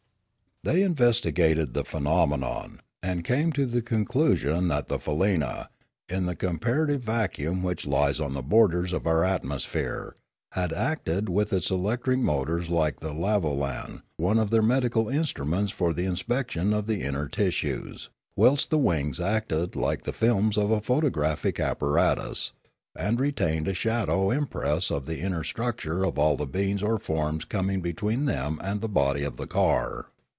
[0.63, 5.69] They investigated the phenomenon, and came to the conclusion that the faleena,
[6.07, 10.17] in the comparative vacuum which lies on the borders of our atmosphere,
[10.51, 15.09] had acted Discoveries 3°9 with its electric motors like the lavolan, one of their medical
[15.09, 20.59] instruments for the inspection of the inner tisues, whilst the wings acted like the films
[20.59, 22.53] of a photo graphic apparatus,
[22.95, 27.45] and retained a shadowed impress of the inner structure of all the beings or forms
[27.45, 30.05] coming between them and the body of the car.